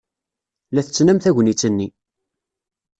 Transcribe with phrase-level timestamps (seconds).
[0.73, 1.87] La tettnam tagnit-nni.